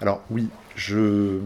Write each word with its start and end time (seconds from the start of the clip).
Alors 0.00 0.22
oui, 0.30 0.48
je, 0.76 1.40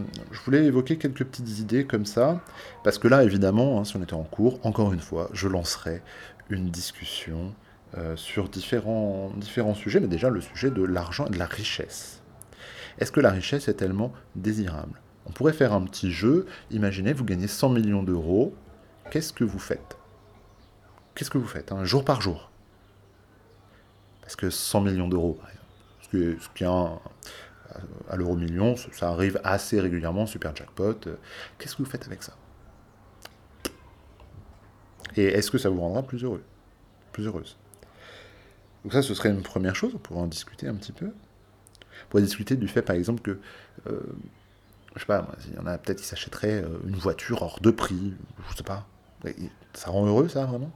voulais 0.45 0.65
évoquer 0.65 0.97
quelques 0.97 1.23
petites 1.23 1.59
idées 1.59 1.85
comme 1.85 2.05
ça, 2.05 2.39
parce 2.83 2.99
que 2.99 3.07
là, 3.07 3.23
évidemment, 3.23 3.79
hein, 3.79 3.83
si 3.83 3.95
on 3.97 4.03
était 4.03 4.13
en 4.13 4.23
cours, 4.23 4.59
encore 4.63 4.93
une 4.93 4.99
fois, 4.99 5.29
je 5.33 5.47
lancerai 5.47 6.03
une 6.49 6.69
discussion 6.69 7.55
euh, 7.97 8.15
sur 8.15 8.49
différents, 8.49 9.31
sujets, 9.73 9.99
mais 9.99 10.07
déjà 10.07 10.29
le 10.29 10.39
sujet 10.39 10.69
de 10.69 10.83
l'argent 10.83 11.25
et 11.25 11.31
de 11.31 11.39
la 11.39 11.47
richesse. 11.47 12.21
Est-ce 12.99 13.11
que 13.11 13.19
la 13.19 13.31
richesse 13.31 13.67
est 13.67 13.73
tellement 13.73 14.13
désirable? 14.35 15.01
On 15.25 15.31
pourrait 15.31 15.53
faire 15.53 15.73
un 15.73 15.81
petit 15.85 16.11
jeu, 16.11 16.45
imaginez, 16.69 17.13
vous 17.13 17.25
gagnez 17.25 17.47
100 17.47 17.69
millions 17.69 18.03
d'euros, 18.03 18.53
qu'est-ce 19.09 19.33
que 19.33 19.43
vous 19.43 19.57
faites? 19.57 19.97
Qu'est-ce 21.15 21.31
que 21.31 21.39
vous 21.39 21.47
faites, 21.47 21.71
hein, 21.71 21.85
jour 21.85 22.05
par 22.05 22.21
jour? 22.21 22.51
Parce 24.21 24.35
que 24.35 24.51
100 24.51 24.81
millions 24.81 25.07
d'euros, 25.07 25.39
ce 26.11 26.49
qui 26.53 26.63
est 26.63 26.67
un, 26.67 26.99
à 28.09 28.15
l'euro 28.15 28.35
million, 28.35 28.75
ça 28.75 29.09
arrive 29.09 29.39
assez 29.43 29.79
régulièrement, 29.79 30.25
super 30.25 30.55
jackpot. 30.55 30.95
Qu'est-ce 31.57 31.75
que 31.75 31.83
vous 31.83 31.89
faites 31.89 32.05
avec 32.05 32.23
ça? 32.23 32.33
Et 35.15 35.25
est-ce 35.25 35.51
que 35.51 35.57
ça 35.57 35.69
vous 35.69 35.81
rendra 35.81 36.03
plus 36.03 36.23
heureux 36.23 36.43
Plus 37.11 37.27
heureuse? 37.27 37.57
Donc 38.83 38.93
ça, 38.93 39.01
ce 39.01 39.13
serait 39.13 39.29
une 39.29 39.41
première 39.41 39.75
chose, 39.75 39.93
on 39.95 39.97
pourrait 39.97 40.21
en 40.21 40.27
discuter 40.27 40.67
un 40.67 40.75
petit 40.75 40.91
peu. 40.91 41.07
On 41.07 42.09
pourrait 42.09 42.23
discuter 42.23 42.55
du 42.55 42.67
fait, 42.67 42.81
par 42.81 42.95
exemple, 42.95 43.21
que, 43.21 43.39
euh, 43.87 44.01
je 44.95 44.99
sais 44.99 45.05
pas, 45.05 45.27
il 45.47 45.55
y 45.55 45.59
en 45.59 45.65
a 45.65 45.77
peut-être 45.77 45.99
qui 45.99 46.07
s'achèteraient 46.07 46.63
euh, 46.63 46.79
une 46.85 46.95
voiture 46.95 47.41
hors 47.41 47.59
de 47.59 47.71
prix, 47.71 48.13
je 48.49 48.57
sais 48.57 48.63
pas. 48.63 48.87
Ça 49.73 49.89
rend 49.89 50.05
heureux, 50.05 50.27
ça, 50.27 50.45
vraiment? 50.45 50.71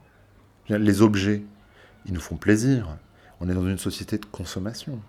Les 0.68 1.02
objets, 1.02 1.42
ils 2.06 2.12
nous 2.14 2.20
font 2.20 2.36
plaisir. 2.36 2.96
On 3.40 3.48
est 3.48 3.54
dans 3.54 3.66
une 3.66 3.78
société 3.78 4.18
de 4.18 4.24
consommation. 4.24 5.00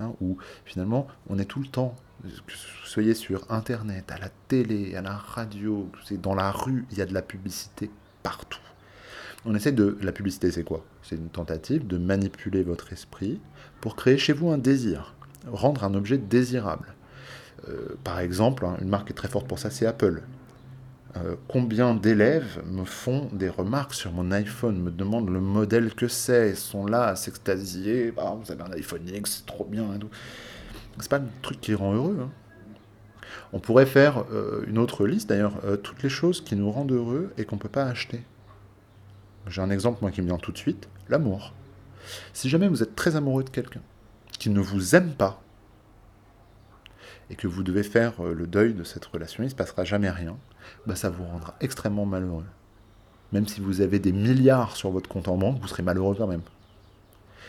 Hein, 0.00 0.12
où 0.20 0.38
finalement 0.64 1.08
on 1.28 1.38
est 1.38 1.44
tout 1.44 1.60
le 1.60 1.66
temps, 1.66 1.96
que 2.22 2.28
vous 2.28 2.86
soyez 2.86 3.14
sur 3.14 3.50
Internet, 3.50 4.10
à 4.12 4.18
la 4.18 4.28
télé, 4.48 4.94
à 4.94 5.02
la 5.02 5.16
radio, 5.16 5.90
dans 6.22 6.34
la 6.34 6.50
rue, 6.50 6.86
il 6.90 6.98
y 6.98 7.02
a 7.02 7.06
de 7.06 7.14
la 7.14 7.22
publicité 7.22 7.90
partout. 8.22 8.60
On 9.44 9.54
essaie 9.54 9.72
de... 9.72 9.96
La 10.02 10.12
publicité, 10.12 10.50
c'est 10.50 10.64
quoi? 10.64 10.84
C'est 11.02 11.16
une 11.16 11.28
tentative 11.30 11.86
de 11.86 11.96
manipuler 11.96 12.62
votre 12.62 12.92
esprit 12.92 13.40
pour 13.80 13.96
créer 13.96 14.18
chez 14.18 14.32
vous 14.32 14.50
un 14.50 14.58
désir, 14.58 15.14
rendre 15.46 15.84
un 15.84 15.94
objet 15.94 16.18
désirable. 16.18 16.94
Euh, 17.68 17.96
par 18.04 18.20
exemple, 18.20 18.64
hein, 18.66 18.76
une 18.80 18.88
marque 18.88 19.06
qui 19.06 19.12
est 19.12 19.16
très 19.16 19.28
forte 19.28 19.46
pour 19.46 19.58
ça, 19.58 19.70
c'est 19.70 19.86
Apple. 19.86 20.22
Euh, 21.16 21.36
combien 21.48 21.94
d'élèves 21.94 22.62
me 22.66 22.84
font 22.84 23.30
des 23.32 23.48
remarques 23.48 23.94
sur 23.94 24.12
mon 24.12 24.30
iPhone, 24.30 24.78
me 24.78 24.90
demandent 24.90 25.30
le 25.30 25.40
modèle 25.40 25.94
que 25.94 26.06
c'est, 26.06 26.54
sont 26.54 26.86
là 26.86 27.04
à 27.04 27.16
s'extasier, 27.16 28.12
ah, 28.18 28.36
vous 28.40 28.52
avez 28.52 28.62
un 28.62 28.72
iPhone 28.72 29.08
X, 29.08 29.38
c'est 29.38 29.46
trop 29.46 29.64
bien 29.64 29.94
et 29.94 29.98
tout. 29.98 30.10
C'est 31.00 31.08
pas 31.08 31.18
un 31.18 31.28
truc 31.40 31.60
qui 31.60 31.74
rend 31.74 31.94
heureux. 31.94 32.18
Hein. 32.20 32.30
On 33.52 33.58
pourrait 33.58 33.86
faire 33.86 34.24
euh, 34.32 34.64
une 34.66 34.78
autre 34.78 35.06
liste, 35.06 35.30
d'ailleurs, 35.30 35.54
euh, 35.64 35.76
toutes 35.76 36.02
les 36.02 36.08
choses 36.10 36.42
qui 36.42 36.56
nous 36.56 36.70
rendent 36.70 36.92
heureux 36.92 37.32
et 37.38 37.44
qu'on 37.44 37.56
ne 37.56 37.60
peut 37.60 37.68
pas 37.68 37.84
acheter. 37.84 38.22
J'ai 39.46 39.62
un 39.62 39.70
exemple, 39.70 39.98
moi, 40.02 40.10
qui 40.10 40.20
me 40.20 40.26
vient 40.26 40.36
tout 40.36 40.52
de 40.52 40.58
suite, 40.58 40.88
l'amour. 41.08 41.54
Si 42.34 42.50
jamais 42.50 42.68
vous 42.68 42.82
êtes 42.82 42.94
très 42.94 43.16
amoureux 43.16 43.44
de 43.44 43.50
quelqu'un, 43.50 43.80
qui 44.38 44.50
ne 44.50 44.60
vous 44.60 44.94
aime 44.94 45.12
pas, 45.14 45.42
et 47.30 47.36
que 47.36 47.46
vous 47.46 47.62
devez 47.62 47.82
faire 47.82 48.22
le 48.22 48.46
deuil 48.46 48.74
de 48.74 48.84
cette 48.84 49.04
relation, 49.04 49.42
il 49.42 49.46
ne 49.46 49.50
se 49.50 49.54
passera 49.54 49.84
jamais 49.84 50.10
rien, 50.10 50.36
bah, 50.86 50.96
ça 50.96 51.10
vous 51.10 51.24
rendra 51.24 51.54
extrêmement 51.60 52.06
malheureux. 52.06 52.44
Même 53.32 53.46
si 53.46 53.60
vous 53.60 53.80
avez 53.80 53.98
des 53.98 54.12
milliards 54.12 54.76
sur 54.76 54.90
votre 54.90 55.08
compte 55.08 55.28
en 55.28 55.36
banque, 55.36 55.60
vous 55.60 55.68
serez 55.68 55.82
malheureux 55.82 56.14
quand 56.16 56.26
même. 56.26 56.42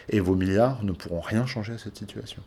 Et 0.10 0.20
vos 0.20 0.36
milliards 0.36 0.84
ne 0.84 0.92
pourront 0.92 1.22
rien 1.22 1.46
changer 1.46 1.74
à 1.74 1.78
cette 1.78 1.98
situation. 1.98 2.44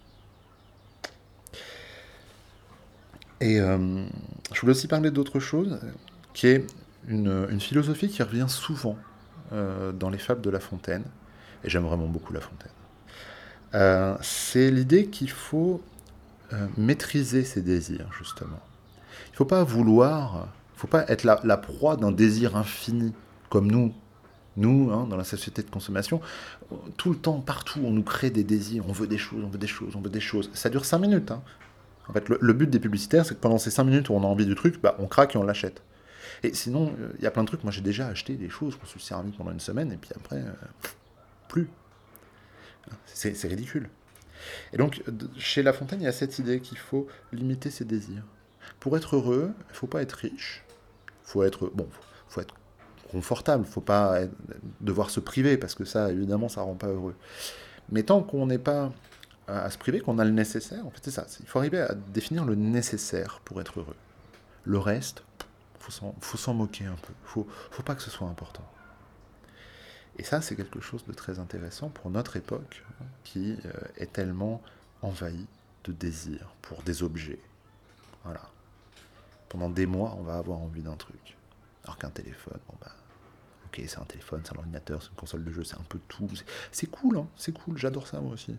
Et 3.40 3.60
euh, 3.60 4.04
je 4.52 4.60
voulais 4.60 4.72
aussi 4.72 4.86
parler 4.86 5.10
d'autre 5.10 5.40
chose, 5.40 5.80
qui 6.34 6.46
est 6.46 6.66
une, 7.08 7.58
philosophie 7.58 8.08
qui 8.08 8.22
revient 8.22 8.46
souvent 8.48 8.96
euh, 9.52 9.92
dans 9.92 10.10
les 10.10 10.18
fables 10.18 10.42
de 10.42 10.50
La 10.50 10.60
Fontaine, 10.60 11.04
et 11.64 11.70
j'aime 11.70 11.84
vraiment 11.84 12.06
beaucoup 12.06 12.32
La 12.32 12.40
Fontaine. 12.40 12.70
Euh, 13.74 14.16
c'est 14.20 14.70
l'idée 14.70 15.06
qu'il 15.06 15.30
faut 15.30 15.82
maîtriser 16.76 17.44
ses 17.44 17.62
désirs, 17.62 18.08
justement. 18.18 18.60
Il 19.28 19.32
ne 19.32 19.36
faut 19.36 19.44
pas 19.44 19.64
vouloir 19.64 20.48
faut 20.82 20.88
pas 20.88 21.04
être 21.06 21.22
la, 21.22 21.56
proie 21.56 21.96
d'un 21.96 22.10
désir 22.10 22.56
infini, 22.56 23.12
comme 23.50 23.70
nous. 23.70 23.94
Nous, 24.56 24.90
hein, 24.92 25.06
dans 25.08 25.16
la 25.16 25.22
société 25.22 25.62
de 25.62 25.70
consommation, 25.70 26.20
tout 26.96 27.10
le 27.10 27.16
temps, 27.16 27.40
partout, 27.40 27.80
on 27.84 27.92
nous 27.92 28.02
crée 28.02 28.30
des 28.30 28.42
désirs, 28.42 28.84
on 28.88 28.92
veut 28.92 29.06
des 29.06 29.16
choses, 29.16 29.44
on 29.44 29.48
veut 29.48 29.58
des 29.58 29.68
choses, 29.68 29.94
on 29.94 30.00
veut 30.00 30.10
des 30.10 30.20
choses. 30.20 30.50
Ça 30.54 30.70
dure 30.70 30.84
5 30.84 30.98
minutes. 30.98 31.30
Hein. 31.30 31.40
En 32.08 32.12
fait, 32.12 32.28
le, 32.28 32.52
but 32.52 32.68
des 32.68 32.80
publicitaires, 32.80 33.24
c'est 33.24 33.36
que 33.36 33.40
pendant 33.40 33.58
ces 33.58 33.70
5 33.70 33.84
minutes 33.84 34.08
où 34.08 34.14
on 34.14 34.24
a 34.24 34.26
envie 34.26 34.44
du 34.44 34.56
truc, 34.56 34.82
bah, 34.82 34.96
on 34.98 35.06
craque 35.06 35.36
et 35.36 35.38
on 35.38 35.44
l'achète. 35.44 35.82
Et 36.42 36.52
sinon, 36.52 36.92
euh, 37.00 37.12
il 37.18 37.24
y 37.24 37.28
a 37.28 37.30
plein 37.30 37.44
de 37.44 37.48
trucs. 37.48 37.62
Moi, 37.62 37.70
j'ai 37.70 37.80
déjà 37.80 38.08
acheté 38.08 38.34
des 38.34 38.50
choses, 38.50 38.76
me 38.82 38.86
suis 38.86 39.00
servi 39.00 39.30
pendant 39.30 39.52
une 39.52 39.60
semaine, 39.60 39.92
et 39.92 39.96
puis 39.96 40.10
après, 40.16 40.40
euh, 40.40 40.52
plus. 41.48 41.68
C'est 43.06 43.46
ridicule. 43.46 43.88
Et 44.72 44.76
donc, 44.76 45.02
chez 45.38 45.62
La 45.62 45.72
Fontaine, 45.72 46.00
il 46.00 46.04
y 46.04 46.08
a 46.08 46.12
cette 46.12 46.38
idée 46.38 46.60
qu'il 46.60 46.78
faut 46.78 47.06
limiter 47.32 47.70
ses 47.70 47.84
désirs. 47.84 48.24
Pour 48.80 48.96
être 48.96 49.16
heureux, 49.16 49.52
il 49.70 49.74
faut 49.74 49.86
pas 49.86 50.02
être 50.02 50.12
riche, 50.12 50.64
faut 51.24 51.42
être 51.42 51.70
bon, 51.74 51.88
faut, 52.28 52.40
être 52.40 52.54
confortable, 53.10 53.64
faut 53.64 53.80
pas 53.80 54.20
devoir 54.80 55.10
se 55.10 55.20
priver 55.20 55.56
parce 55.56 55.74
que 55.74 55.84
ça, 55.84 56.10
évidemment, 56.10 56.48
ça 56.48 56.62
rend 56.62 56.74
pas 56.74 56.88
heureux. 56.88 57.14
Mais 57.90 58.02
tant 58.02 58.22
qu'on 58.22 58.46
n'est 58.46 58.58
pas 58.58 58.92
à, 59.46 59.70
se 59.70 59.78
priver, 59.78 60.00
qu'on 60.00 60.18
a 60.18 60.24
le 60.24 60.30
nécessaire, 60.30 60.86
en 60.86 60.90
fait, 60.90 61.00
c'est 61.02 61.10
ça. 61.10 61.26
Il 61.40 61.46
faut 61.46 61.58
arriver 61.58 61.80
à 61.80 61.94
définir 61.94 62.44
le 62.44 62.54
nécessaire 62.54 63.40
pour 63.44 63.60
être 63.60 63.80
heureux. 63.80 63.96
Le 64.64 64.78
reste, 64.78 65.24
faut 65.78 66.12
faut 66.20 66.38
s'en 66.38 66.54
moquer 66.54 66.86
un 66.86 66.94
peu. 66.94 67.12
Faut, 67.24 67.46
faut 67.70 67.82
pas 67.82 67.94
que 67.94 68.02
ce 68.02 68.10
soit 68.10 68.28
important. 68.28 68.64
Et 70.22 70.24
ça, 70.24 70.40
c'est 70.40 70.54
quelque 70.54 70.80
chose 70.80 71.04
de 71.04 71.12
très 71.12 71.40
intéressant 71.40 71.88
pour 71.88 72.08
notre 72.08 72.36
époque, 72.36 72.84
hein, 73.00 73.04
qui 73.24 73.58
euh, 73.66 73.72
est 73.98 74.12
tellement 74.12 74.62
envahie 75.02 75.48
de 75.82 75.92
désirs 75.92 76.54
pour 76.62 76.82
des 76.84 77.02
objets. 77.02 77.40
Voilà 78.22 78.48
pendant 79.52 79.68
des 79.68 79.84
mois, 79.84 80.16
on 80.18 80.22
va 80.22 80.38
avoir 80.38 80.60
envie 80.60 80.80
d'un 80.80 80.96
truc. 80.96 81.36
Alors 81.84 81.98
qu'un 81.98 82.08
téléphone, 82.08 82.58
bon 82.66 82.74
bah, 82.80 82.90
ok, 83.66 83.82
c'est 83.86 83.98
un 83.98 84.04
téléphone, 84.06 84.40
c'est 84.42 84.54
un 84.54 84.58
ordinateur, 84.58 85.02
c'est 85.02 85.10
une 85.10 85.16
console 85.16 85.44
de 85.44 85.52
jeu, 85.52 85.62
c'est 85.62 85.76
un 85.76 85.84
peu 85.90 85.98
tout. 86.08 86.26
C'est 86.70 86.86
cool, 86.86 87.18
hein, 87.18 87.26
c'est 87.36 87.52
cool, 87.52 87.76
j'adore 87.76 88.06
ça 88.06 88.18
moi 88.22 88.32
aussi. 88.32 88.56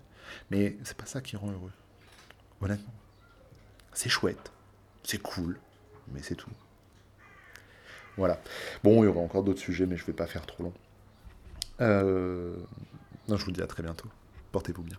Mais 0.51 0.77
c'est 0.83 0.95
pas 0.95 1.07
ça 1.07 1.19
qui 1.19 1.35
rend 1.35 1.49
heureux. 1.49 1.71
Honnêtement. 2.61 2.93
C'est 3.91 4.09
chouette, 4.09 4.51
c'est 5.01 5.17
cool, 5.17 5.59
mais 6.09 6.21
c'est 6.21 6.35
tout. 6.35 6.51
Voilà. 8.15 8.39
Bon, 8.83 9.01
il 9.01 9.07
y 9.07 9.09
aura 9.09 9.21
encore 9.21 9.41
d'autres 9.41 9.61
sujets, 9.61 9.87
mais 9.87 9.97
je 9.97 10.05
vais 10.05 10.13
pas 10.13 10.27
faire 10.27 10.45
trop 10.45 10.61
long. 10.61 10.73
Euh... 11.81 12.57
Non, 13.27 13.37
je 13.37 13.45
vous 13.45 13.51
dis 13.51 13.61
à 13.61 13.67
très 13.67 13.83
bientôt. 13.83 14.09
Portez-vous 14.51 14.83
bien. 14.83 14.97